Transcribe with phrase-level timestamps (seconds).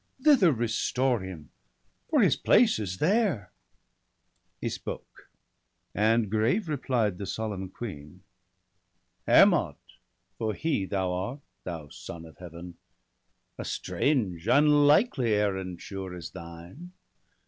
[0.23, 1.51] Thither restore him,
[2.09, 3.51] for his place is there!'
[4.59, 5.29] He spoke;
[5.93, 8.23] and grave replied the solemn queen:—'
[9.27, 9.75] Hermod,
[10.39, 12.77] for he thou art, thou son of Heaven!
[13.59, 16.93] A strange unlikely errand, sure, is thine.